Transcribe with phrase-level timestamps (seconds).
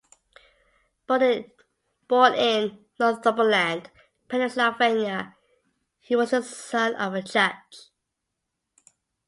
[1.05, 3.91] Born in Northumberland,
[4.29, 5.35] Pennsylvania,
[5.99, 7.91] he was the son of a judge.